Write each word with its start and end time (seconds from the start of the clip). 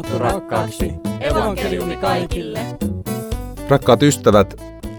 raamattu 0.00 0.18
rakkaaksi. 0.18 0.92
Evankeliumi 1.20 1.96
kaikille. 1.96 2.60
Rakkaat 3.68 4.02
ystävät, 4.02 4.54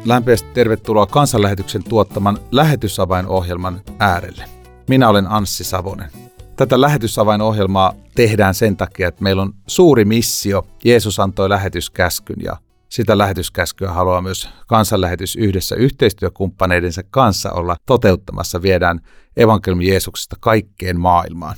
lämpimästi 0.06 0.48
tervetuloa 0.54 1.06
kansanlähetyksen 1.06 1.84
tuottaman 1.84 2.38
lähetysavainohjelman 2.52 3.82
äärelle. 4.00 4.46
Minä 4.90 5.10
olen 5.10 5.28
Anssi 5.28 5.64
Savonen. 5.64 6.12
Tätä 6.56 6.82
lähetysavainohjelmaa 6.82 7.94
tehdään 8.16 8.54
sen 8.54 8.78
takia, 8.78 9.08
että 9.08 9.24
meillä 9.24 9.42
on 9.42 9.54
suuri 9.68 10.06
missio. 10.06 10.68
Jeesus 10.84 11.20
antoi 11.20 11.50
lähetyskäskyn 11.50 12.40
ja 12.44 12.58
sitä 12.90 13.18
lähetyskäskyä 13.18 13.92
haluaa 13.92 14.22
myös 14.22 14.50
kansanlähetys 14.68 15.36
yhdessä 15.36 15.76
yhteistyökumppaneidensa 15.76 17.02
kanssa 17.10 17.52
olla 17.52 17.76
toteuttamassa. 17.86 18.62
Viedään 18.62 19.00
evankeliumi 19.38 19.88
Jeesuksesta 19.88 20.36
kaikkeen 20.40 21.00
maailmaan. 21.00 21.56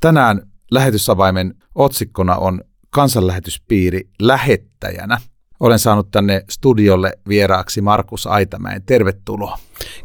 Tänään 0.00 0.42
lähetysavaimen 0.70 1.54
otsikkona 1.74 2.36
on 2.36 2.60
kansanlähetyspiiri 2.94 4.08
lähettäjänä. 4.22 5.20
Olen 5.60 5.78
saanut 5.78 6.10
tänne 6.10 6.44
studiolle 6.50 7.12
vieraaksi 7.28 7.80
Markus 7.80 8.26
Aitamäen. 8.26 8.82
Tervetuloa. 8.82 9.58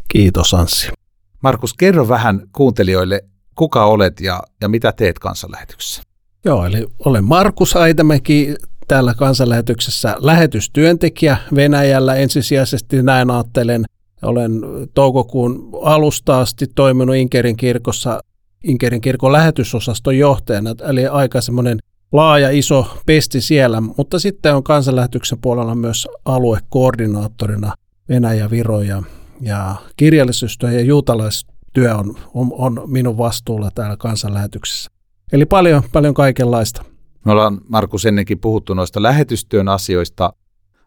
Kiitos 0.07 0.53
Anssi. 0.53 0.89
Markus, 1.43 1.73
kerro 1.73 2.07
vähän 2.09 2.41
kuuntelijoille, 2.53 3.21
kuka 3.55 3.85
olet 3.85 4.21
ja, 4.21 4.43
ja 4.61 4.69
mitä 4.69 4.91
teet 4.91 5.19
kansanlähetyksessä? 5.19 6.03
Joo, 6.45 6.65
eli 6.65 6.87
olen 7.05 7.23
Markus 7.23 7.75
Aitamäki 7.75 8.55
täällä 8.87 9.13
kansanlähetyksessä 9.13 10.15
lähetystyöntekijä 10.19 11.37
Venäjällä. 11.55 12.15
Ensisijaisesti 12.15 13.03
näin 13.03 13.31
ajattelen. 13.31 13.85
Olen 14.21 14.51
toukokuun 14.93 15.69
alusta 15.81 16.39
asti 16.39 16.67
toiminut 16.75 17.15
Inkerin 17.15 17.57
kirkossa 17.57 18.19
Inkerin 18.63 19.01
kirkon 19.01 19.31
lähetysosaston 19.31 20.17
johtajana, 20.17 20.75
eli 20.89 21.07
aika 21.07 21.41
semmoinen 21.41 21.79
laaja 22.11 22.49
iso 22.49 22.97
pesti 23.05 23.41
siellä, 23.41 23.81
mutta 23.81 24.19
sitten 24.19 24.55
on 24.55 24.63
kansanlähetyksen 24.63 25.37
puolella 25.41 25.75
myös 25.75 26.07
aluekoordinaattorina 26.25 27.73
Venäjä, 28.09 28.49
Viro 28.49 28.81
ja, 28.81 29.03
ja 29.41 29.75
kirjallisuustyö 29.97 30.71
ja 30.71 30.81
juutalaistyö 30.81 31.95
on, 31.95 32.15
on, 32.33 32.49
on 32.51 32.81
minun 32.85 33.17
vastuulla 33.17 33.71
täällä 33.75 33.97
kansanlähetyksessä. 33.97 34.91
Eli 35.31 35.45
paljon, 35.45 35.83
paljon 35.91 36.13
kaikenlaista. 36.13 36.83
Me 37.25 37.31
ollaan 37.31 37.61
Markus 37.67 38.05
ennenkin 38.05 38.39
puhuttu 38.39 38.73
noista 38.73 39.03
lähetystyön 39.03 39.67
asioista 39.67 40.33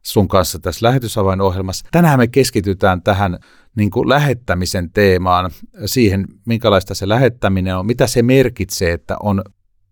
sun 0.03 0.29
kanssa 0.29 0.59
tässä 0.59 0.87
lähetysavainohjelmassa. 0.87 1.87
Tänään 1.93 2.19
me 2.19 2.27
keskitytään 2.27 3.03
tähän 3.03 3.39
niin 3.77 3.91
kuin 3.91 4.09
lähettämisen 4.09 4.91
teemaan, 4.91 5.51
siihen 5.87 6.25
minkälaista 6.47 6.95
se 6.95 7.09
lähettäminen 7.09 7.77
on, 7.77 7.87
mitä 7.87 8.07
se 8.07 8.23
merkitsee, 8.23 8.93
että 8.93 9.17
on 9.23 9.43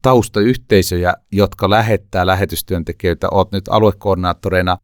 taustayhteisöjä, 0.02 1.14
jotka 1.32 1.70
lähettää 1.70 2.26
lähetystyöntekijöitä. 2.26 3.28
Olet 3.30 3.52
nyt 3.52 3.68
aluekoordinaattoreina, 3.68 4.78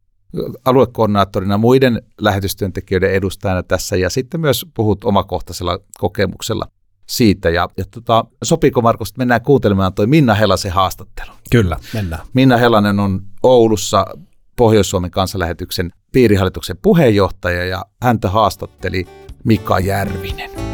aluekoordinaattorina 0.64 1.58
muiden 1.58 2.02
lähetystyöntekijöiden 2.20 3.12
edustajana 3.12 3.62
tässä 3.62 3.96
ja 3.96 4.10
sitten 4.10 4.40
myös 4.40 4.66
puhut 4.74 5.04
omakohtaisella 5.04 5.78
kokemuksella 5.98 6.66
siitä. 7.06 7.50
Ja, 7.50 7.68
ja 7.76 7.84
tota, 7.90 8.24
sopiiko 8.44 8.82
Markus, 8.82 9.08
että 9.08 9.18
mennään 9.18 9.42
kuuntelemaan 9.42 9.94
toi 9.94 10.06
Minna 10.06 10.34
Helasen 10.34 10.72
haastattelu? 10.72 11.30
Kyllä, 11.50 11.76
mennään. 11.94 12.22
Minna 12.32 12.56
Helanen 12.56 13.00
on 13.00 13.22
Oulussa 13.42 14.06
Pohjois-Suomen 14.56 15.10
kansanlähetyksen 15.10 15.90
piirihallituksen 16.12 16.76
puheenjohtaja 16.82 17.64
ja 17.64 17.84
häntä 18.02 18.30
haastatteli 18.30 19.06
Mika 19.44 19.78
Järvinen. 19.78 20.65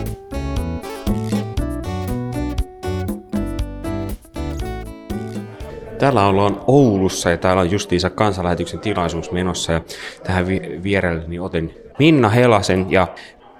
Täällä 6.02 6.26
ollaan 6.26 6.60
Oulussa 6.66 7.30
ja 7.30 7.36
täällä 7.36 7.60
on 7.60 7.70
justiinsa 7.70 8.10
kansanlähetyksen 8.10 8.80
tilaisuus 8.80 9.32
menossa 9.32 9.72
ja 9.72 9.80
tähän 10.24 10.46
vierelleni 10.82 11.38
otin 11.38 11.74
Minna 11.98 12.28
Helasen 12.28 12.86
ja 12.90 13.06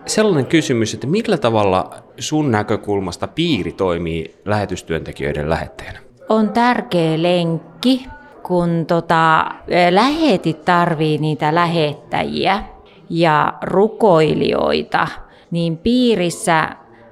sellainen 0.07 0.47
kysymys, 0.47 0.95
että 0.95 1.07
millä 1.07 1.39
tavalla 1.39 1.91
sun 2.19 2.51
näkökulmasta 2.51 3.29
piiri 3.29 3.73
toimii 3.73 4.35
lähetystyöntekijöiden 4.45 5.51
lähettäjänä? 5.51 5.99
On 6.29 6.51
tärkeä 6.51 7.23
lenkki 7.23 8.07
kun 8.43 8.85
tota, 8.87 9.51
lähetit 9.91 10.65
tarvii 10.65 11.19
niitä 11.19 11.55
lähettäjiä 11.55 12.63
ja 13.11 13.55
rukoilijoita, 13.63 15.09
niin 15.51 15.79
piirissä 15.79 16.69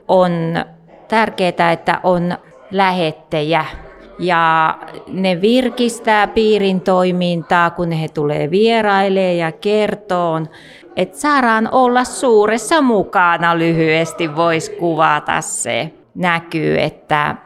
on 0.08 0.32
tärkeää, 1.08 1.72
että 1.72 2.00
on 2.02 2.38
lähettäjä. 2.70 3.64
Ja 4.22 4.78
ne 5.08 5.40
virkistää 5.40 6.26
piirin 6.26 6.80
toimintaa, 6.80 7.70
kun 7.70 7.92
he 7.92 8.08
tulee 8.08 8.50
vierailemaan 8.50 9.36
ja 9.36 9.52
kertoon, 9.52 10.46
että 10.96 11.18
saadaan 11.18 11.68
olla 11.72 12.04
suuressa 12.04 12.82
mukana 12.82 13.58
lyhyesti, 13.58 14.36
voisi 14.36 14.70
kuvata 14.70 15.40
se. 15.40 15.90
Näkyy, 16.14 16.80
että 16.80 17.36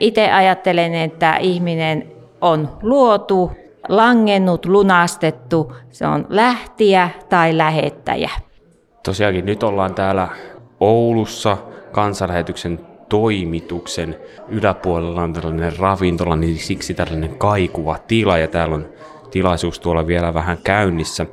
itse 0.00 0.32
ajattelen, 0.32 0.94
että 0.94 1.36
ihminen 1.36 2.12
on 2.40 2.68
luotu, 2.82 3.52
langennut, 3.88 4.66
lunastettu, 4.66 5.72
se 5.90 6.06
on 6.06 6.26
lähtiä 6.28 7.10
tai 7.28 7.56
lähettäjä. 7.56 8.30
Tosiaankin 9.04 9.46
nyt 9.46 9.62
ollaan 9.62 9.94
täällä 9.94 10.28
Oulussa 10.80 11.56
kansanlähetyksen 11.92 12.89
toimituksen 13.10 14.16
yläpuolella 14.48 15.22
on 15.22 15.32
tällainen 15.32 15.76
ravintola, 15.78 16.36
niin 16.36 16.56
siksi 16.56 16.94
tällainen 16.94 17.38
kaikuva 17.38 17.98
tila 18.08 18.38
ja 18.38 18.48
täällä 18.48 18.74
on 18.74 18.88
tilaisuus 19.30 19.80
tuolla 19.80 20.06
vielä 20.06 20.34
vähän 20.34 20.58
käynnissä. 20.64 21.26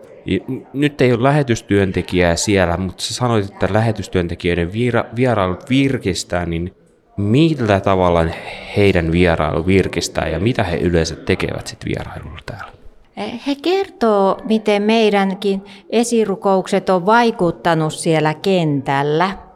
Nyt 0.73 1.01
ei 1.01 1.13
ole 1.13 1.23
lähetystyöntekijää 1.23 2.35
siellä, 2.35 2.77
mutta 2.77 3.03
sä 3.03 3.13
sanoit, 3.13 3.45
että 3.45 3.67
lähetystyöntekijöiden 3.71 4.71
vierailut 5.15 5.69
virkistää, 5.69 6.45
niin 6.45 6.73
millä 7.17 7.79
tavalla 7.79 8.25
heidän 8.77 9.11
vierailu 9.11 9.67
virkistää 9.67 10.27
ja 10.27 10.39
mitä 10.39 10.63
he 10.63 10.77
yleensä 10.77 11.15
tekevät 11.15 11.67
sitten 11.67 11.89
vierailulla 11.89 12.39
täällä? 12.45 12.71
He 13.47 13.55
kertoo, 13.61 14.37
miten 14.43 14.83
meidänkin 14.83 15.61
esirukoukset 15.89 16.89
on 16.89 17.05
vaikuttanut 17.05 17.93
siellä 17.93 18.33
kentällä. 18.33 19.46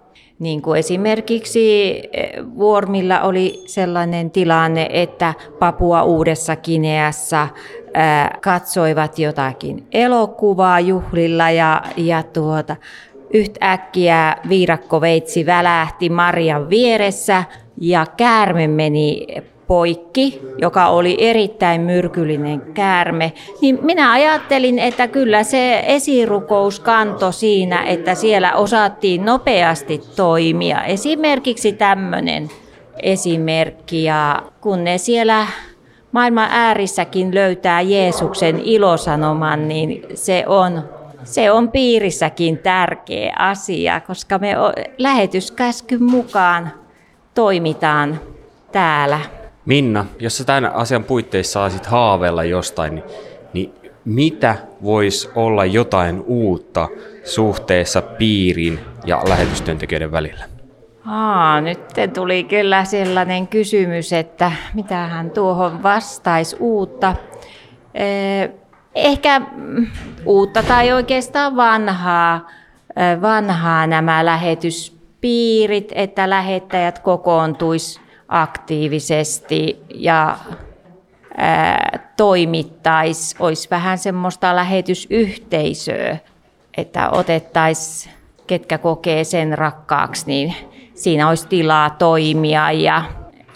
Niin 0.42 0.62
kuin 0.62 0.80
esimerkiksi 0.80 1.94
eh, 2.14 2.32
Vuormilla 2.58 3.22
oli 3.22 3.64
sellainen 3.66 4.32
tilanne, 4.32 4.88
että 4.92 5.34
Papua 5.60 6.04
Uudessa 6.04 6.56
Kineassa 6.56 7.48
eh, 7.94 8.40
katsoivat 8.42 9.20
jotakin 9.20 9.88
elokuvaa 9.92 10.80
juhlilla 10.80 11.50
ja, 11.50 11.82
ja 11.98 12.24
tuota, 12.24 12.76
Yhtäkkiä 13.34 14.36
viirakkoveitsi 14.50 15.46
välähti 15.46 16.10
Marian 16.10 16.70
vieressä 16.70 17.44
ja 17.82 18.06
käärme 18.18 18.68
meni 18.68 19.28
poikki, 19.72 20.42
joka 20.58 20.88
oli 20.88 21.18
erittäin 21.20 21.82
myrkyllinen 21.82 22.62
käärme, 22.62 23.34
niin 23.62 23.80
minä 23.82 24.12
ajattelin, 24.12 24.80
että 24.80 25.08
kyllä 25.08 25.44
se 25.44 25.84
esirukous 25.86 26.80
kanto 26.80 27.32
siinä, 27.32 27.84
että 27.84 28.16
siellä 28.16 28.54
osattiin 28.54 29.26
nopeasti 29.26 30.02
toimia. 30.16 30.84
Esimerkiksi 30.84 31.74
tämmöinen 31.74 32.50
esimerkki, 33.04 34.04
ja 34.04 34.44
kun 34.62 34.84
ne 34.84 34.98
siellä 34.98 35.48
maailman 36.12 36.50
äärissäkin 36.52 37.36
löytää 37.36 37.82
Jeesuksen 37.82 38.60
ilosanoman, 38.60 39.68
niin 39.68 40.06
se 40.14 40.44
on 40.48 40.84
se 41.24 41.52
on 41.52 41.72
piirissäkin 41.72 42.58
tärkeä 42.58 43.36
asia, 43.40 44.02
koska 44.08 44.40
me 44.40 44.56
lähetyskäskyn 44.98 46.04
mukaan 46.04 46.72
toimitaan 47.34 48.20
täällä. 48.72 49.41
Minna, 49.66 50.06
jos 50.20 50.38
sä 50.38 50.44
tämän 50.44 50.76
asian 50.76 51.04
puitteissa 51.04 51.54
saisit 51.54 51.86
haaveilla 51.86 52.44
jostain, 52.44 52.96
niin, 52.96 53.04
niin 53.54 53.74
mitä 54.06 54.56
voisi 54.84 55.30
olla 55.36 55.66
jotain 55.66 56.24
uutta 56.26 56.88
suhteessa 57.24 58.02
piiriin 58.02 58.80
ja 59.06 59.22
lähetystyöntekijöiden 59.30 60.12
välillä? 60.12 60.46
Aa, 61.06 61.62
nyt 61.62 61.80
tuli 62.14 62.44
kyllä 62.44 62.84
sellainen 62.86 63.48
kysymys, 63.48 64.14
että 64.14 64.52
mitä 64.74 64.96
hän 64.96 65.32
tuohon 65.32 65.84
vastaisi 65.84 66.56
uutta. 66.60 67.16
Ehkä 68.96 69.40
mm, 69.40 69.88
uutta 70.26 70.64
tai 70.64 70.92
oikeastaan 70.92 71.56
vanhaa, 71.56 72.50
vanhaa 73.22 73.88
nämä 73.88 74.26
lähetyspiirit, 74.26 75.92
että 75.96 76.30
lähettäjät 76.30 77.00
kokoontuisi 77.00 78.01
aktiivisesti 78.32 79.82
ja 79.94 80.38
toimittaisi, 82.18 83.36
olisi 83.40 83.68
vähän 83.72 83.98
semmoista 83.98 84.56
lähetysyhteisöä, 84.56 86.18
että 86.78 87.10
otettaisiin, 87.10 88.14
ketkä 88.48 88.78
kokee 88.78 89.24
sen 89.24 89.58
rakkaaksi, 89.58 90.24
niin 90.28 90.56
siinä 90.94 91.30
olisi 91.30 91.48
tilaa 91.48 91.90
toimia 91.90 92.72
ja 92.72 93.04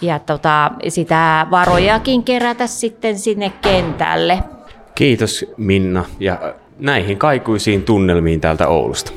ja 0.02 0.20
tota, 0.20 0.72
sitä 0.88 1.48
varojakin 1.52 2.24
kerätä 2.24 2.68
sitten 2.68 3.20
sinne 3.20 3.52
kentälle. 3.62 4.44
Kiitos 4.96 5.46
Minna 5.58 6.06
ja 6.20 6.54
näihin 6.80 7.18
kaikuisiin 7.18 7.84
tunnelmiin 7.84 8.42
täältä 8.42 8.68
Oulusta. 8.68 9.12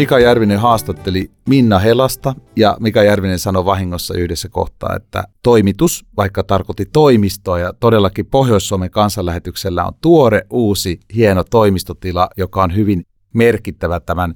Mika 0.00 0.18
Järvinen 0.18 0.58
haastatteli 0.58 1.30
Minna 1.48 1.78
Helasta 1.78 2.34
ja 2.56 2.76
Mika 2.80 3.02
Järvinen 3.02 3.38
sanoi 3.38 3.64
vahingossa 3.64 4.14
yhdessä 4.14 4.48
kohtaa, 4.48 4.96
että 4.96 5.24
toimitus, 5.42 6.04
vaikka 6.16 6.44
tarkoitti 6.44 6.86
toimistoa 6.92 7.58
ja 7.58 7.72
todellakin 7.80 8.26
Pohjois-Suomen 8.26 8.90
kansanlähetyksellä 8.90 9.84
on 9.84 9.92
tuore, 10.00 10.42
uusi, 10.50 11.00
hieno 11.14 11.44
toimistotila, 11.44 12.28
joka 12.36 12.62
on 12.62 12.76
hyvin 12.76 13.02
merkittävä 13.34 14.00
tämän 14.00 14.34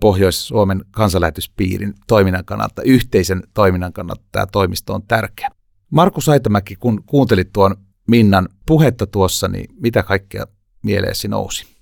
Pohjois-Suomen 0.00 0.84
kansanlähetyspiirin 0.90 1.94
toiminnan 2.06 2.44
kannalta, 2.44 2.82
yhteisen 2.82 3.42
toiminnan 3.54 3.92
kannalta 3.92 4.22
tämä 4.32 4.46
toimisto 4.52 4.94
on 4.94 5.02
tärkeä. 5.02 5.50
Markus 5.90 6.28
Aitamäki, 6.28 6.76
kun 6.76 7.02
kuuntelit 7.06 7.52
tuon 7.52 7.76
Minnan 8.08 8.48
puhetta 8.66 9.06
tuossa, 9.06 9.48
niin 9.48 9.74
mitä 9.80 10.02
kaikkea 10.02 10.46
mieleesi 10.82 11.28
nousi? 11.28 11.73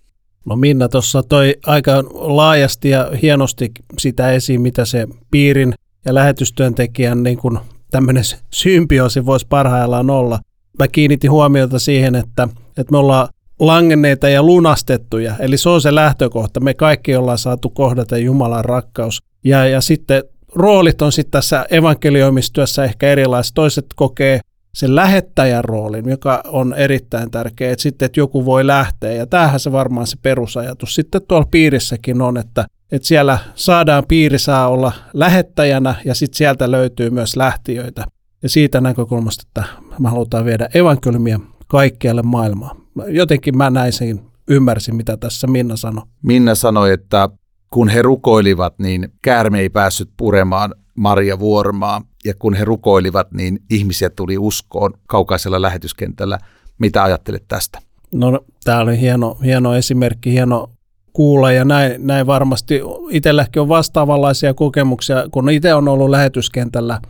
No 0.44 0.56
Minna 0.56 0.89
tuossa 0.89 1.23
toi 1.23 1.56
aika 1.67 1.93
laajasti 2.12 2.91
ja 2.91 3.11
hienosti 3.23 3.71
sitä 3.99 4.33
esiin, 4.33 4.61
mitä 4.61 4.85
se 4.85 5.06
piirin 5.31 5.75
ja 6.05 6.15
lähetystyöntekijän 6.15 7.23
niin 7.23 7.39
kuin 7.39 7.59
tämmöinen 7.91 8.25
symbioosi 8.50 9.27
voisi 9.27 9.47
parhaillaan 9.49 10.11
olla. 10.11 10.39
Mä 10.79 10.89
kiinnitin 10.89 11.31
huomiota 11.31 11.79
siihen, 11.79 12.15
että, 12.15 12.49
että 12.77 12.93
me 12.93 12.99
ollaan 12.99 13.29
langenneita 13.59 14.29
ja 14.29 14.43
lunastettuja, 14.43 15.35
eli 15.39 15.56
se 15.56 15.69
on 15.69 15.81
se 15.81 15.94
lähtökohta. 15.94 16.61
Me 16.61 16.75
kaikki 16.75 17.17
ollaan 17.17 17.39
saatu 17.39 17.71
kohdata 17.71 18.19
Jumalan 18.19 18.65
rakkaus. 18.65 19.23
Ja, 19.44 19.67
ja 19.67 19.81
sitten 19.81 20.23
roolit 20.55 21.03
on 21.03 21.12
sitten 21.12 21.31
tässä 21.33 21.67
evankelioimistyössä 21.71 22.85
ehkä 22.85 23.09
erilaiset. 23.09 23.55
Toiset 23.55 23.87
kokee 23.97 24.41
sen 24.75 24.97
lähettäjän 24.97 25.65
roolin, 25.65 26.09
joka 26.09 26.43
on 26.49 26.75
erittäin 26.75 27.31
tärkeä, 27.31 27.73
että 27.73 27.83
sitten 27.83 28.07
että 28.07 28.21
joku 28.21 28.45
voi 28.45 28.67
lähteä. 28.67 29.13
Ja 29.13 29.27
tämähän 29.27 29.61
se 29.61 29.73
varmaan 29.73 30.07
se 30.07 30.17
perusajatus 30.23 30.95
sitten 30.95 31.23
tuolla 31.29 31.49
piirissäkin 31.51 32.23
on, 32.23 32.37
että, 32.37 32.65
että 32.93 33.09
siellä 33.09 33.39
saadaan 33.55 34.05
piiri 34.09 34.39
saa 34.39 34.69
olla 34.69 34.93
lähettäjänä 35.13 35.95
ja 36.05 36.15
sitten 36.15 36.37
sieltä 36.37 36.71
löytyy 36.71 37.11
myös 37.11 37.37
lähtiöitä. 37.37 38.05
Ja 38.43 38.49
siitä 38.49 38.81
näkökulmasta, 38.81 39.45
että 39.49 39.65
me 39.99 40.09
halutaan 40.09 40.45
viedä 40.45 40.69
evankeliumia 40.75 41.41
kaikkialle 41.69 42.23
maailmaan. 42.23 42.77
Jotenkin 43.09 43.57
mä 43.57 43.71
näin 43.71 43.93
sen, 43.93 44.21
ymmärsin 44.49 44.97
mitä 44.97 45.17
tässä 45.17 45.47
Minna 45.47 45.77
sanoi. 45.77 46.05
Minna 46.23 46.55
sanoi, 46.55 46.93
että 46.93 47.29
kun 47.71 47.89
he 47.89 48.03
rukoilivat, 48.03 48.79
niin 48.79 49.09
käärme 49.23 49.61
ei 49.61 49.71
päässyt 49.71 50.11
puremaan 50.17 50.75
Maria 50.97 51.39
Vuormaa, 51.39 52.03
ja 52.25 52.35
kun 52.39 52.55
he 52.55 52.65
rukoilivat, 52.65 53.33
niin 53.33 53.63
ihmisiä 53.71 54.11
tuli 54.11 54.39
uskoon 54.39 54.93
kaukaisella 55.07 55.63
lähetyskentällä. 55.63 56.39
Mitä 56.79 57.03
ajattelet 57.03 57.45
tästä? 57.49 57.79
No 58.15 58.41
tämä 58.65 58.81
oli 58.81 59.01
hieno, 59.01 59.39
hieno 59.45 59.75
esimerkki, 59.75 60.33
hieno 60.33 60.71
kuulla 61.13 61.53
ja 61.53 61.65
näin, 61.65 62.07
näin 62.07 62.27
varmasti 62.27 62.81
itselläkin 63.11 63.63
on 63.63 63.69
vastaavanlaisia 63.69 64.55
kokemuksia, 64.55 65.29
kun 65.31 65.51
itse 65.51 65.75
on 65.75 65.89
ollut 65.89 66.11
lähetyskentällä 66.11 67.01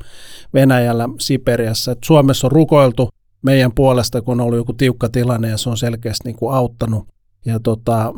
Venäjällä, 0.54 1.08
Siperiassa. 1.20 1.92
Et 1.92 1.98
Suomessa 2.04 2.46
on 2.46 2.52
rukoiltu 2.52 3.08
meidän 3.42 3.72
puolesta, 3.72 4.22
kun 4.22 4.40
on 4.40 4.46
ollut 4.46 4.58
joku 4.58 4.72
tiukka 4.72 5.08
tilanne 5.08 5.48
ja 5.48 5.56
se 5.56 5.70
on 5.70 5.76
selkeästi 5.76 6.28
niin 6.28 6.36
kuin 6.36 6.54
auttanut. 6.54 7.08
Ja 7.44 7.60
tota, 7.60 8.12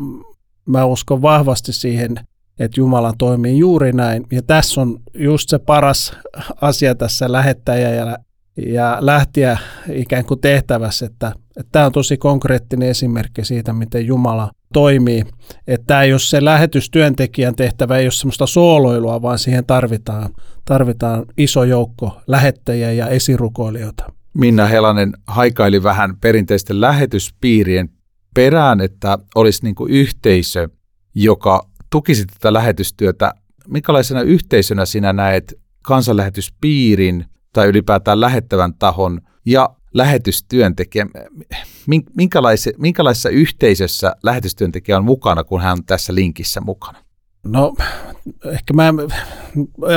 mä 0.66 0.84
uskon 0.84 1.22
vahvasti 1.22 1.72
siihen 1.72 2.14
että 2.58 2.80
Jumala 2.80 3.12
toimii 3.18 3.58
juuri 3.58 3.92
näin. 3.92 4.26
Ja 4.32 4.42
tässä 4.42 4.80
on 4.80 5.00
just 5.14 5.48
se 5.48 5.58
paras 5.58 6.16
asia 6.60 6.94
tässä 6.94 7.32
lähettäjä 7.32 7.90
ja, 7.90 8.18
ja 8.66 8.98
lähtiä 9.00 9.58
ikään 9.92 10.24
kuin 10.24 10.40
tehtävässä, 10.40 11.06
että, 11.06 11.32
että 11.56 11.72
tämä 11.72 11.86
on 11.86 11.92
tosi 11.92 12.16
konkreettinen 12.16 12.88
esimerkki 12.88 13.44
siitä, 13.44 13.72
miten 13.72 14.06
Jumala 14.06 14.50
toimii. 14.72 15.24
Että 15.66 15.86
tämä 15.86 16.02
ei 16.02 16.12
ole 16.12 16.18
se 16.18 16.44
lähetystyöntekijän 16.44 17.54
tehtävä, 17.54 17.98
ei 17.98 18.06
ole 18.06 18.12
semmoista 18.12 18.46
sooloilua, 18.46 19.22
vaan 19.22 19.38
siihen 19.38 19.66
tarvitaan, 19.66 20.30
tarvitaan 20.64 21.24
iso 21.36 21.64
joukko 21.64 22.20
lähettäjiä 22.26 22.92
ja 22.92 23.08
esirukoilijoita. 23.08 24.04
Minna 24.34 24.66
Helanen 24.66 25.12
haikaili 25.26 25.82
vähän 25.82 26.16
perinteisten 26.16 26.80
lähetyspiirien 26.80 27.88
perään, 28.34 28.80
että 28.80 29.18
olisi 29.34 29.64
niin 29.64 29.74
yhteisö, 29.88 30.68
joka 31.14 31.66
tukisit 31.94 32.28
tätä 32.28 32.52
lähetystyötä, 32.52 33.34
minkälaisena 33.68 34.22
yhteisönä 34.22 34.86
sinä 34.86 35.12
näet 35.12 35.54
kansanlähetyspiirin 35.82 37.24
tai 37.52 37.66
ylipäätään 37.68 38.20
lähettävän 38.20 38.74
tahon 38.78 39.20
ja 39.46 39.68
lähetystyöntekijä, 39.92 41.06
minkälaisessa, 42.16 42.70
minkälaisessa 42.78 43.28
yhteisössä 43.28 44.16
lähetystyöntekijä 44.22 44.96
on 44.96 45.04
mukana, 45.04 45.44
kun 45.44 45.60
hän 45.60 45.72
on 45.72 45.84
tässä 45.84 46.14
linkissä 46.14 46.60
mukana? 46.60 46.98
No 47.44 47.74
ehkä 48.44 48.74
mä 48.74 48.88
en 48.88 48.94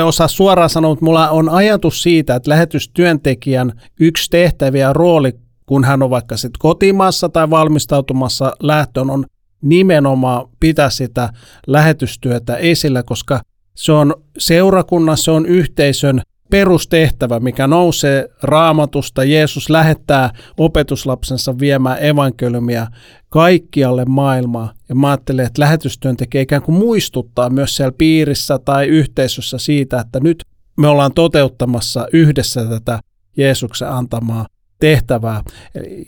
osaa 0.04 0.28
suoraan 0.28 0.70
sanoa, 0.70 0.90
mutta 0.90 1.04
mulla 1.04 1.30
on 1.30 1.48
ajatus 1.48 2.02
siitä, 2.02 2.34
että 2.34 2.50
lähetystyöntekijän 2.50 3.72
yksi 4.00 4.30
tehtäviä 4.30 4.92
rooli, 4.92 5.32
kun 5.66 5.84
hän 5.84 6.02
on 6.02 6.10
vaikka 6.10 6.36
sitten 6.36 6.58
kotimaassa 6.58 7.28
tai 7.28 7.50
valmistautumassa 7.50 8.52
lähtöön, 8.62 9.10
on 9.10 9.24
nimenomaan 9.62 10.48
pitää 10.60 10.90
sitä 10.90 11.32
lähetystyötä 11.66 12.56
esillä, 12.56 13.02
koska 13.02 13.40
se 13.74 13.92
on 13.92 14.14
seurakunnassa, 14.38 15.24
se 15.24 15.30
on 15.30 15.46
yhteisön 15.46 16.20
perustehtävä, 16.50 17.40
mikä 17.40 17.66
nousee 17.66 18.28
raamatusta. 18.42 19.24
Jeesus 19.24 19.70
lähettää 19.70 20.30
opetuslapsensa 20.56 21.58
viemään 21.58 21.98
evankeliumia 22.00 22.86
kaikkialle 23.28 24.04
maailmaan. 24.04 24.68
Ja 24.88 24.94
mä 24.94 25.08
ajattelen, 25.08 25.46
että 25.46 25.62
lähetystyöntekijä 25.62 26.42
ikään 26.42 26.62
kuin 26.62 26.78
muistuttaa 26.78 27.50
myös 27.50 27.76
siellä 27.76 27.92
piirissä 27.98 28.58
tai 28.58 28.86
yhteisössä 28.86 29.58
siitä, 29.58 30.00
että 30.00 30.20
nyt 30.20 30.42
me 30.76 30.88
ollaan 30.88 31.12
toteuttamassa 31.12 32.06
yhdessä 32.12 32.64
tätä 32.64 33.00
Jeesuksen 33.36 33.88
antamaa 33.88 34.46
tehtävää. 34.80 35.42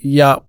Ja 0.05 0.41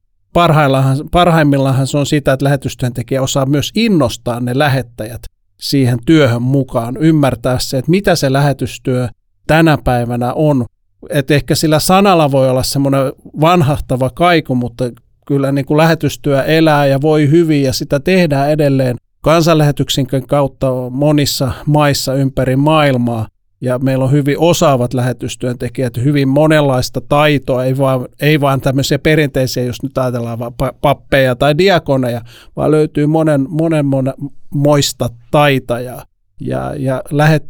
parhaimmillaan 1.11 1.87
se 1.87 1.97
on 1.97 2.05
sitä, 2.05 2.33
että 2.33 2.45
lähetystyöntekijä 2.45 3.21
osaa 3.21 3.45
myös 3.45 3.71
innostaa 3.75 4.39
ne 4.39 4.59
lähettäjät 4.59 5.21
siihen 5.59 5.99
työhön 6.05 6.41
mukaan, 6.41 6.97
ymmärtää 6.97 7.59
se, 7.59 7.77
että 7.77 7.91
mitä 7.91 8.15
se 8.15 8.33
lähetystyö 8.33 9.07
tänä 9.47 9.77
päivänä 9.83 10.33
on. 10.33 10.65
Et 11.09 11.31
ehkä 11.31 11.55
sillä 11.55 11.79
sanalla 11.79 12.31
voi 12.31 12.49
olla 12.49 12.63
semmoinen 12.63 13.11
vanhahtava 13.41 14.09
kaiku, 14.09 14.55
mutta 14.55 14.83
kyllä 15.27 15.51
niin 15.51 15.65
kuin 15.65 15.77
lähetystyö 15.77 16.43
elää 16.43 16.85
ja 16.85 17.01
voi 17.01 17.29
hyvin 17.29 17.63
ja 17.63 17.73
sitä 17.73 17.99
tehdään 17.99 18.49
edelleen 18.49 18.95
kansanlähetyksen 19.21 20.05
kautta 20.27 20.67
monissa 20.89 21.51
maissa 21.65 22.13
ympäri 22.13 22.55
maailmaa 22.55 23.27
ja 23.61 23.79
meillä 23.79 24.05
on 24.05 24.11
hyvin 24.11 24.39
osaavat 24.39 24.93
lähetystyöntekijät, 24.93 25.97
hyvin 25.97 26.27
monenlaista 26.27 27.01
taitoa, 27.09 27.65
ei 27.65 27.77
vaan, 27.77 28.07
ei 28.21 28.41
vaan 28.41 28.61
tämmöisiä 28.61 28.99
perinteisiä, 28.99 29.63
jos 29.63 29.83
nyt 29.83 29.97
ajatellaan 29.97 30.39
vaan 30.39 30.53
pappeja 30.81 31.35
tai 31.35 31.57
diakoneja, 31.57 32.21
vaan 32.55 32.71
löytyy 32.71 33.05
monen, 33.05 33.45
monen, 33.49 33.85
monen 33.85 34.13
moista 34.49 35.09
taitajaa. 35.31 36.05
Ja, 36.39 36.75
ja 36.77 37.01
lähet, 37.11 37.43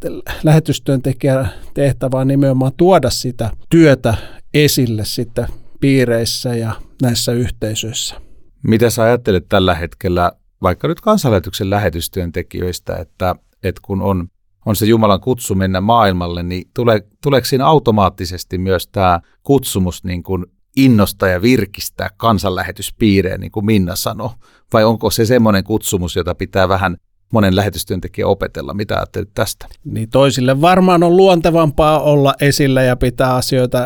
lähetystyöntekijän 0.43 1.49
tehtävä 1.73 2.17
on 2.17 2.27
nimenomaan 2.27 2.71
tuoda 2.77 3.09
sitä 3.09 3.49
työtä 3.69 4.13
esille 4.53 5.05
sitten 5.05 5.47
piireissä 5.79 6.55
ja 6.55 6.71
näissä 7.01 7.31
yhteisöissä. 7.31 8.15
Mitä 8.63 8.89
sä 8.89 9.03
ajattelet 9.03 9.45
tällä 9.49 9.75
hetkellä 9.75 10.31
vaikka 10.61 10.87
nyt 10.87 11.01
kansanlähetyksen 11.01 11.69
lähetystyöntekijöistä, 11.69 12.95
että, 12.95 13.35
että 13.63 13.81
kun 13.85 14.01
on 14.01 14.27
on 14.65 14.75
se 14.75 14.85
Jumalan 14.85 15.21
kutsu 15.21 15.55
mennä 15.55 15.81
maailmalle, 15.81 16.43
niin 16.43 16.63
tule, 16.73 17.01
tuleeko 17.23 17.45
siinä 17.45 17.67
automaattisesti 17.67 18.57
myös 18.57 18.87
tämä 18.87 19.19
kutsumus 19.43 20.03
niin 20.03 20.23
kuin 20.23 20.45
innosta 20.77 21.27
ja 21.27 21.41
virkistää 21.41 22.09
kansanlähetyspiireen, 22.17 23.39
niin 23.39 23.51
kuin 23.51 23.65
Minna 23.65 23.95
sanoi, 23.95 24.29
vai 24.73 24.83
onko 24.83 25.11
se 25.11 25.25
semmoinen 25.25 25.63
kutsumus, 25.63 26.15
jota 26.15 26.35
pitää 26.35 26.69
vähän 26.69 26.97
monen 27.33 27.55
lähetystyöntekijä 27.55 28.27
opetella. 28.27 28.73
Mitä 28.73 28.95
ajattelet 28.95 29.29
tästä? 29.33 29.67
Niin 29.85 30.09
toisille 30.09 30.61
varmaan 30.61 31.03
on 31.03 31.17
luontevampaa 31.17 31.99
olla 31.99 32.33
esillä 32.41 32.83
ja 32.83 32.95
pitää 32.95 33.35
asioita, 33.35 33.77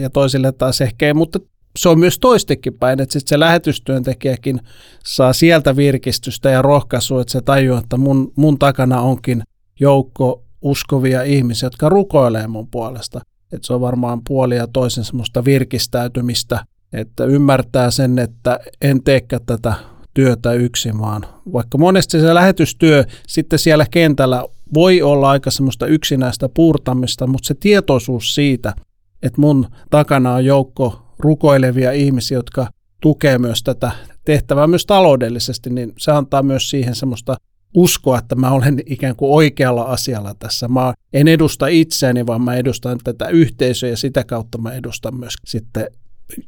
ja 0.00 0.10
toisille 0.10 0.52
taas 0.52 0.80
ehkä 0.80 1.14
mutta 1.14 1.38
se 1.76 1.88
on 1.88 1.98
myös 1.98 2.18
toistekin 2.18 2.74
päin, 2.74 3.00
että 3.00 3.12
sit 3.12 3.28
se 3.28 3.40
lähetystyöntekijäkin 3.40 4.60
saa 5.04 5.32
sieltä 5.32 5.76
virkistystä 5.76 6.50
ja 6.50 6.62
rohkaisua, 6.62 7.20
että 7.20 7.32
se 7.32 7.40
tajuaa, 7.40 7.80
että 7.80 7.96
mun, 7.96 8.32
mun 8.36 8.58
takana 8.58 9.00
onkin 9.00 9.42
joukko 9.80 10.44
uskovia 10.62 11.22
ihmisiä, 11.22 11.66
jotka 11.66 11.88
rukoilee 11.88 12.46
mun 12.46 12.68
puolesta. 12.70 13.20
Että 13.52 13.66
se 13.66 13.72
on 13.72 13.80
varmaan 13.80 14.20
puoli 14.28 14.56
ja 14.56 14.66
toisen 14.66 15.04
semmoista 15.04 15.44
virkistäytymistä, 15.44 16.64
että 16.92 17.24
ymmärtää 17.24 17.90
sen, 17.90 18.18
että 18.18 18.60
en 18.82 19.02
teekään 19.02 19.42
tätä 19.46 19.74
työtä 20.14 20.52
yksin, 20.52 20.98
vaan 20.98 21.26
vaikka 21.52 21.78
monesti 21.78 22.20
se 22.20 22.34
lähetystyö 22.34 23.04
sitten 23.26 23.58
siellä 23.58 23.86
kentällä 23.90 24.44
voi 24.74 25.02
olla 25.02 25.30
aika 25.30 25.50
semmoista 25.50 25.86
yksinäistä 25.86 26.48
puurtamista, 26.48 27.26
mutta 27.26 27.46
se 27.46 27.54
tietoisuus 27.54 28.34
siitä, 28.34 28.74
että 29.22 29.40
mun 29.40 29.66
takana 29.90 30.34
on 30.34 30.44
joukko 30.44 31.07
rukoilevia 31.18 31.92
ihmisiä, 31.92 32.38
jotka 32.38 32.66
tukee 33.00 33.38
myös 33.38 33.62
tätä 33.62 33.90
tehtävää 34.24 34.66
myös 34.66 34.86
taloudellisesti, 34.86 35.70
niin 35.70 35.92
se 35.98 36.12
antaa 36.12 36.42
myös 36.42 36.70
siihen 36.70 36.94
semmoista 36.94 37.36
uskoa, 37.74 38.18
että 38.18 38.34
mä 38.34 38.50
olen 38.50 38.82
ikään 38.86 39.16
kuin 39.16 39.32
oikealla 39.32 39.82
asialla 39.82 40.34
tässä. 40.38 40.68
Mä 40.68 40.94
en 41.12 41.28
edusta 41.28 41.66
itseäni, 41.66 42.26
vaan 42.26 42.42
mä 42.42 42.54
edustan 42.54 42.98
tätä 43.04 43.28
yhteisöä 43.28 43.90
ja 43.90 43.96
sitä 43.96 44.24
kautta 44.24 44.58
mä 44.58 44.72
edustan 44.72 45.14
myös 45.14 45.34
sitten 45.44 45.86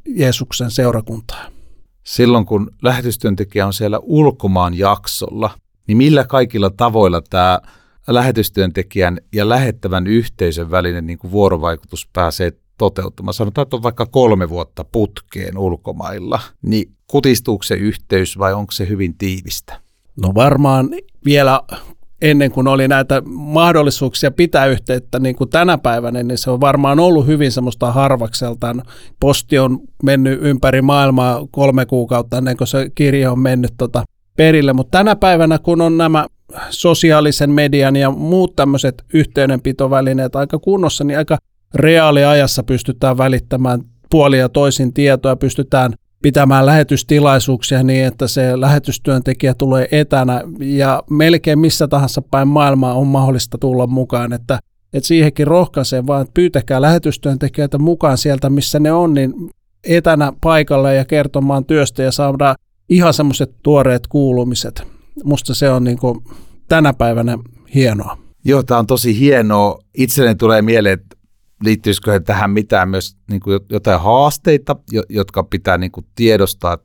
Jeesuksen 0.07 0.71
seurakuntaa. 0.71 1.45
Silloin 2.03 2.45
kun 2.45 2.71
lähetystyöntekijä 2.81 3.67
on 3.67 3.73
siellä 3.73 3.99
ulkomaan 4.01 4.77
jaksolla, 4.77 5.49
niin 5.87 5.97
millä 5.97 6.23
kaikilla 6.23 6.69
tavoilla 6.69 7.21
tämä 7.29 7.61
lähetystyöntekijän 8.07 9.17
ja 9.33 9.49
lähettävän 9.49 10.07
yhteisön 10.07 10.71
välinen 10.71 11.05
niin 11.05 11.19
kuin 11.19 11.31
vuorovaikutus 11.31 12.09
pääsee 12.13 12.51
toteutumaan. 12.81 13.33
Sanotaan, 13.33 13.63
että 13.63 13.75
on 13.75 13.83
vaikka 13.83 14.05
kolme 14.05 14.49
vuotta 14.49 14.83
putkeen 14.83 15.57
ulkomailla, 15.57 16.39
niin 16.61 16.91
kutistuuko 17.07 17.63
se 17.63 17.75
yhteys 17.75 18.39
vai 18.39 18.53
onko 18.53 18.71
se 18.71 18.87
hyvin 18.87 19.17
tiivistä? 19.17 19.79
No 20.21 20.31
varmaan 20.35 20.89
vielä 21.25 21.61
ennen 22.21 22.51
kuin 22.51 22.67
oli 22.67 22.87
näitä 22.87 23.21
mahdollisuuksia 23.25 24.31
pitää 24.31 24.65
yhteyttä 24.65 25.19
niin 25.19 25.35
kuin 25.35 25.49
tänä 25.49 25.77
päivänä, 25.77 26.23
niin 26.23 26.37
se 26.37 26.51
on 26.51 26.61
varmaan 26.61 26.99
ollut 26.99 27.27
hyvin 27.27 27.51
semmoista 27.51 27.91
harvakseltaan. 27.91 28.83
Posti 29.19 29.59
on 29.59 29.79
mennyt 30.03 30.39
ympäri 30.41 30.81
maailmaa 30.81 31.47
kolme 31.51 31.85
kuukautta 31.85 32.37
ennen 32.37 32.57
kuin 32.57 32.67
se 32.67 32.91
kirja 32.95 33.31
on 33.31 33.39
mennyt 33.39 33.73
tota 33.77 34.03
perille, 34.37 34.73
mutta 34.73 34.97
tänä 34.97 35.15
päivänä 35.15 35.59
kun 35.59 35.81
on 35.81 35.97
nämä 35.97 36.27
sosiaalisen 36.69 37.49
median 37.49 37.95
ja 37.95 38.11
muut 38.11 38.55
tämmöiset 38.55 39.03
yhteydenpitovälineet 39.13 40.35
aika 40.35 40.59
kunnossa, 40.59 41.03
niin 41.03 41.17
aika 41.17 41.37
reaaliajassa 41.75 42.63
pystytään 42.63 43.17
välittämään 43.17 43.81
puolia 44.09 44.39
ja 44.39 44.49
toisin 44.49 44.93
tietoa, 44.93 45.35
pystytään 45.35 45.93
pitämään 46.21 46.65
lähetystilaisuuksia 46.65 47.83
niin, 47.83 48.05
että 48.05 48.27
se 48.27 48.61
lähetystyöntekijä 48.61 49.53
tulee 49.53 49.87
etänä 49.91 50.41
ja 50.59 51.03
melkein 51.09 51.59
missä 51.59 51.87
tahansa 51.87 52.21
päin 52.21 52.47
maailmaa 52.47 52.93
on 52.93 53.07
mahdollista 53.07 53.57
tulla 53.57 53.87
mukaan, 53.87 54.33
että, 54.33 54.59
että 54.93 55.07
siihenkin 55.07 55.47
rohkaisee 55.47 56.07
vaan, 56.07 56.27
pyytäkää 56.33 56.81
lähetystyöntekijöitä 56.81 57.77
mukaan 57.77 58.17
sieltä, 58.17 58.49
missä 58.49 58.79
ne 58.79 58.91
on, 58.91 59.13
niin 59.13 59.33
etänä 59.83 60.33
paikalle 60.41 60.95
ja 60.95 61.05
kertomaan 61.05 61.65
työstä 61.65 62.03
ja 62.03 62.11
saadaan 62.11 62.55
ihan 62.89 63.13
semmoiset 63.13 63.51
tuoreet 63.63 64.07
kuulumiset. 64.07 64.83
Musta 65.23 65.53
se 65.53 65.69
on 65.69 65.83
niin 65.83 65.97
tänä 66.69 66.93
päivänä 66.93 67.37
hienoa. 67.75 68.17
Joo, 68.45 68.63
tämä 68.63 68.79
on 68.79 68.87
tosi 68.87 69.19
hienoa. 69.19 69.79
Itselleni 69.97 70.35
tulee 70.35 70.61
mieleen, 70.61 70.93
että 70.93 71.17
liittyisikö 71.61 72.19
tähän 72.19 72.51
mitään 72.51 72.89
myös 72.89 73.17
niin 73.29 73.41
kuin 73.41 73.59
jotain 73.69 74.01
haasteita, 74.01 74.75
jotka 75.09 75.43
pitää 75.43 75.77
niin 75.77 75.91
kuin 75.91 76.05
tiedostaa. 76.15 76.77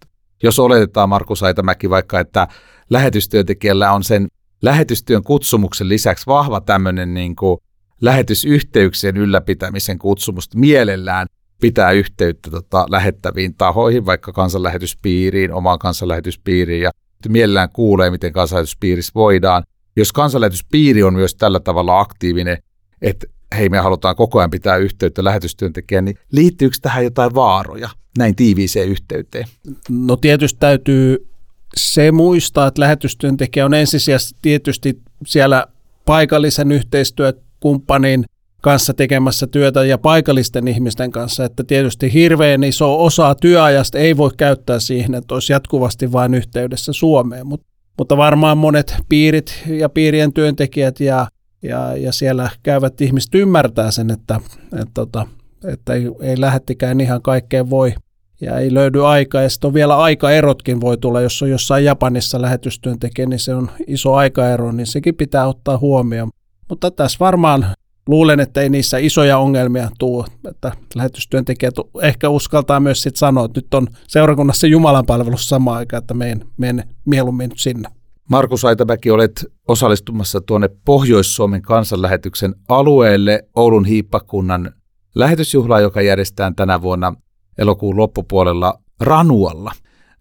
Jos 0.42 0.58
oletetaan 0.58 1.08
Markus 1.08 1.42
Aitamäki 1.42 1.90
vaikka, 1.90 2.20
että 2.20 2.48
lähetystyöntekijällä 2.90 3.92
on 3.92 4.04
sen 4.04 4.26
lähetystyön 4.62 5.22
kutsumuksen 5.22 5.88
lisäksi 5.88 6.26
vahva 6.26 6.60
tämmöinen 6.60 7.14
niin 7.14 7.36
kuin 7.36 7.58
lähetysyhteyksien 8.00 9.16
ylläpitämisen 9.16 9.98
kutsumus, 9.98 10.54
mielellään 10.54 11.26
pitää 11.60 11.90
yhteyttä 11.92 12.50
tota, 12.50 12.86
lähettäviin 12.90 13.54
tahoihin, 13.54 14.06
vaikka 14.06 14.32
kansanlähetyspiiriin, 14.32 15.52
omaan 15.52 15.78
kansanlähetyspiiriin 15.78 16.82
ja 16.82 16.90
mielellään 17.28 17.70
kuulee, 17.72 18.10
miten 18.10 18.32
kansanlähetyspiirissä 18.32 19.12
voidaan. 19.14 19.62
Jos 19.96 20.12
kansanlähetyspiiri 20.12 21.02
on 21.02 21.14
myös 21.14 21.34
tällä 21.34 21.60
tavalla 21.60 22.00
aktiivinen, 22.00 22.58
että 23.02 23.26
hei 23.58 23.68
me 23.68 23.78
halutaan 23.78 24.16
koko 24.16 24.38
ajan 24.38 24.50
pitää 24.50 24.76
yhteyttä 24.76 25.24
lähetystyöntekijään, 25.24 26.04
niin 26.04 26.18
liittyykö 26.32 26.76
tähän 26.82 27.04
jotain 27.04 27.34
vaaroja 27.34 27.88
näin 28.18 28.36
tiiviiseen 28.36 28.88
yhteyteen? 28.88 29.46
No 29.88 30.16
tietysti 30.16 30.60
täytyy 30.60 31.28
se 31.76 32.12
muistaa, 32.12 32.66
että 32.66 32.80
lähetystyöntekijä 32.80 33.64
on 33.64 33.74
ensisijaisesti 33.74 34.38
tietysti 34.42 35.00
siellä 35.26 35.66
paikallisen 36.04 36.72
yhteistyökumppanin 36.72 38.24
kanssa 38.62 38.94
tekemässä 38.94 39.46
työtä 39.46 39.84
ja 39.84 39.98
paikallisten 39.98 40.68
ihmisten 40.68 41.10
kanssa, 41.10 41.44
että 41.44 41.64
tietysti 41.64 42.12
hirveän 42.12 42.64
iso 42.64 43.04
osa 43.04 43.34
työajasta 43.34 43.98
ei 43.98 44.16
voi 44.16 44.30
käyttää 44.36 44.78
siihen, 44.78 45.14
että 45.14 45.34
olisi 45.34 45.52
jatkuvasti 45.52 46.12
vain 46.12 46.34
yhteydessä 46.34 46.92
Suomeen, 46.92 47.46
Mut, 47.46 47.60
mutta 47.98 48.16
varmaan 48.16 48.58
monet 48.58 48.94
piirit 49.08 49.62
ja 49.66 49.88
piirien 49.88 50.32
työntekijät 50.32 51.00
ja 51.00 51.26
ja, 51.68 51.96
ja 51.96 52.12
siellä 52.12 52.50
käyvät 52.62 53.00
ihmiset 53.00 53.34
ymmärtää 53.34 53.90
sen, 53.90 54.10
että, 54.10 54.40
että, 54.72 54.90
tota, 54.94 55.26
että, 55.54 55.72
että 55.72 55.92
ei, 55.92 56.10
ei 56.20 56.40
lähettikään 56.40 57.00
ihan 57.00 57.22
kaikkeen 57.22 57.70
voi 57.70 57.94
ja 58.40 58.58
ei 58.58 58.74
löydy 58.74 59.06
aikaa. 59.06 59.42
Ja 59.42 59.48
sitten 59.48 59.68
on 59.68 59.74
vielä 59.74 59.96
aikaerotkin 59.96 60.80
voi 60.80 60.98
tulla, 60.98 61.20
jos 61.20 61.42
on 61.42 61.50
jossain 61.50 61.84
Japanissa 61.84 62.42
lähetystyöntekijä, 62.42 63.26
niin 63.26 63.38
se 63.38 63.54
on 63.54 63.70
iso 63.86 64.14
aikaero, 64.14 64.72
niin 64.72 64.86
sekin 64.86 65.14
pitää 65.14 65.46
ottaa 65.46 65.78
huomioon. 65.78 66.30
Mutta 66.68 66.90
tässä 66.90 67.16
varmaan 67.20 67.66
luulen, 68.08 68.40
että 68.40 68.60
ei 68.60 68.68
niissä 68.68 68.98
isoja 68.98 69.38
ongelmia 69.38 69.88
tule, 69.98 70.24
että 70.48 70.72
lähetystyöntekijät 70.94 71.74
ehkä 72.02 72.28
uskaltaa 72.28 72.80
myös 72.80 73.02
sitten 73.02 73.18
sanoa, 73.18 73.44
että 73.44 73.60
nyt 73.60 73.74
on 73.74 73.86
seurakunnassa 74.08 74.66
Jumalan 74.66 75.06
palvelus 75.06 75.48
sama 75.48 75.76
aika, 75.76 75.98
että 75.98 76.14
menen, 76.14 76.46
menen 76.56 76.88
mieluummin 77.04 77.50
sinne. 77.56 77.88
Markus 78.30 78.64
Aitamäki, 78.64 79.10
olet 79.10 79.46
osallistumassa 79.68 80.40
tuonne 80.40 80.68
Pohjois-Suomen 80.84 81.62
kansanlähetyksen 81.62 82.54
alueelle 82.68 83.42
Oulun 83.56 83.84
hiippakunnan 83.84 84.72
lähetysjuhlaa, 85.14 85.80
joka 85.80 86.02
järjestetään 86.02 86.54
tänä 86.54 86.82
vuonna 86.82 87.14
elokuun 87.58 87.96
loppupuolella 87.96 88.74
Ranualla. 89.00 89.72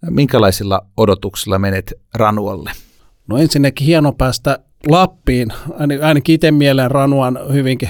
Minkälaisilla 0.10 0.82
odotuksilla 0.98 1.60
menet 1.60 1.94
Ranualle? 2.16 2.72
No 3.28 3.38
ensinnäkin 3.38 3.88
hieno 3.88 4.14
päästä 4.14 4.60
Lappiin. 4.88 5.48
Ainakin 6.02 6.36
itse 6.36 6.52
mieleen 6.52 6.92
Ranuan 6.92 7.40
hyvinkin. 7.54 7.90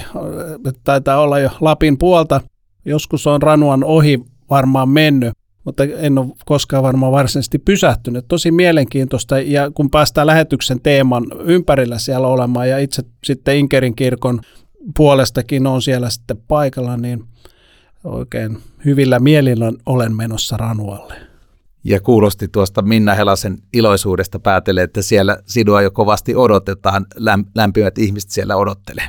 Taitaa 0.83 1.21
olla 1.21 1.39
jo 1.39 1.49
Lapin 1.61 1.97
puolta. 1.97 2.41
Joskus 2.85 3.27
on 3.27 3.41
Ranuan 3.41 3.83
ohi 3.83 4.19
varmaan 4.49 4.89
mennyt 4.89 5.33
mutta 5.65 5.83
en 5.83 6.17
ole 6.17 6.27
koskaan 6.45 6.83
varmaan 6.83 7.11
varsinaisesti 7.11 7.59
pysähtynyt. 7.59 8.25
Tosi 8.27 8.51
mielenkiintoista, 8.51 9.39
ja 9.39 9.71
kun 9.71 9.89
päästään 9.89 10.27
lähetyksen 10.27 10.81
teeman 10.81 11.25
ympärillä 11.39 11.99
siellä 11.99 12.27
olemaan, 12.27 12.69
ja 12.69 12.77
itse 12.77 13.03
sitten 13.23 13.57
Inkerin 13.57 13.95
kirkon 13.95 14.41
puolestakin 14.97 15.67
on 15.67 15.81
siellä 15.81 16.09
sitten 16.09 16.37
paikalla, 16.47 16.97
niin 16.97 17.23
oikein 18.03 18.57
hyvillä 18.85 19.19
mielillä 19.19 19.73
olen 19.85 20.15
menossa 20.15 20.57
Ranualle. 20.57 21.15
Ja 21.83 22.01
kuulosti 22.01 22.47
tuosta 22.47 22.81
Minna 22.81 23.13
Helasen 23.13 23.57
iloisuudesta 23.73 24.39
päätelle, 24.39 24.83
että 24.83 25.01
siellä 25.01 25.37
sinua 25.45 25.81
jo 25.81 25.91
kovasti 25.91 26.35
odotetaan, 26.35 27.05
lämpimät 27.55 27.97
ihmiset 27.97 28.29
siellä 28.29 28.55
odottelee. 28.55 29.07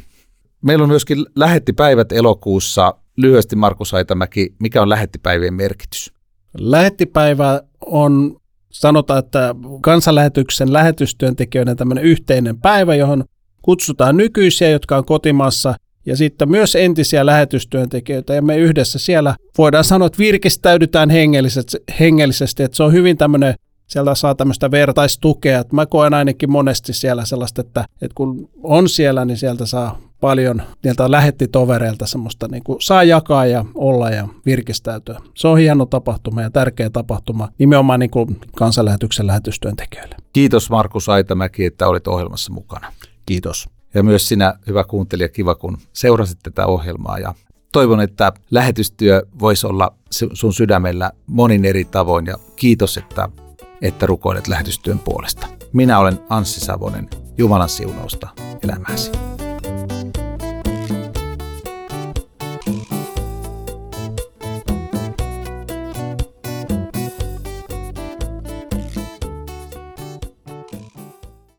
Meillä 0.63 0.83
on 0.83 0.89
myöskin 0.89 1.27
lähettipäivät 1.37 2.13
elokuussa. 2.13 2.95
Lyhyesti 3.17 3.57
Markus 3.57 3.95
Aitamäki, 3.95 4.55
mikä 4.59 4.83
on 4.83 4.89
lähettipäivien 4.89 5.55
merkitys? 5.55 6.16
Lähettipäivä 6.59 7.61
on, 7.87 8.37
sanotaan, 8.73 9.19
että 9.19 9.55
kansanlähetyksen 9.81 10.73
lähetystyöntekijöiden 10.73 11.77
tämmöinen 11.77 12.05
yhteinen 12.05 12.61
päivä, 12.61 12.95
johon 12.95 13.25
kutsutaan 13.63 14.17
nykyisiä, 14.17 14.69
jotka 14.69 14.97
on 14.97 15.05
kotimaassa, 15.05 15.75
ja 16.07 16.17
sitten 16.17 16.51
myös 16.51 16.77
entisiä 16.77 17.27
lähetystyöntekijöitä, 17.27 18.35
ja 18.35 18.43
me 18.43 18.57
yhdessä 18.57 18.99
siellä 18.99 19.37
voidaan 19.59 19.85
sanoa, 19.85 20.07
että 20.07 20.19
virkistäydytään 20.19 21.11
hengellisesti, 21.11 21.79
hengellisesti. 22.01 22.63
Että 22.63 22.77
se 22.77 22.83
on 22.83 22.93
hyvin 22.93 23.17
tämmöinen 23.17 23.55
sieltä 23.87 24.15
saa 24.15 24.35
tämmöistä 24.35 24.71
vertaistukea. 24.71 25.61
Että 25.61 25.77
mä 25.77 25.87
koen 25.87 26.15
ainakin 26.15 26.51
monesti 26.51 26.93
siellä 26.93 27.25
sellaista, 27.25 27.61
että, 27.61 27.85
että 28.03 28.15
kun 28.15 28.49
on 28.63 28.89
siellä, 28.89 29.25
niin 29.25 29.37
sieltä 29.37 29.67
saa 29.67 29.99
paljon 30.21 30.63
niiltä 30.85 31.11
lähettitovereilta 31.11 32.07
semmoista, 32.07 32.49
niin 32.49 32.65
kuin 32.65 32.81
saa 32.81 33.03
jakaa 33.03 33.47
ja 33.47 33.65
olla 33.75 34.11
ja 34.11 34.29
virkistäytyä. 34.47 35.21
Se 35.35 35.49
on 35.49 35.59
hieno 35.59 35.87
tapahtuma 35.87 36.43
ja 36.43 36.51
tärkeä 36.51 36.91
tapahtuma 36.91 37.49
nimenomaan 37.59 38.01
niin 38.01 38.11
kuin 38.11 38.41
kansanlähetyksen 38.57 39.27
lähetystyöntekijöille. 39.27 40.17
Kiitos 40.33 40.71
Markus 40.71 41.09
Aitamäki, 41.09 41.65
että 41.65 41.89
olit 41.89 42.09
ohjelmassa 42.09 42.53
mukana. 42.53 42.93
Kiitos. 43.27 43.69
Ja 43.95 44.03
myös 44.03 44.29
sinä, 44.29 44.55
hyvä 44.67 44.85
kuuntelija, 44.85 45.29
kiva 45.29 45.55
kun 45.55 45.79
seurasit 45.93 46.39
tätä 46.43 46.67
ohjelmaa 46.67 47.19
ja 47.19 47.35
toivon, 47.73 48.01
että 48.01 48.33
lähetystyö 48.51 49.23
voisi 49.39 49.67
olla 49.67 49.95
sun 50.33 50.53
sydämellä 50.53 51.11
monin 51.27 51.65
eri 51.65 51.85
tavoin 51.85 52.27
ja 52.27 52.35
kiitos, 52.57 52.97
että, 52.97 53.29
että 53.83 54.07
rukoilet 54.07 54.49
lähetystyön 54.49 54.99
puolesta. 54.99 55.47
Minä 55.73 55.99
olen 55.99 56.21
Anssi 56.29 56.61
Savonen. 56.61 57.09
Jumalan 57.39 57.69
siunausta 57.69 58.29
elämääsi. 58.63 59.11